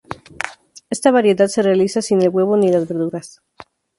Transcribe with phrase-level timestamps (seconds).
[0.89, 3.39] Esta variedad se realiza sin el huevo ni las verduras.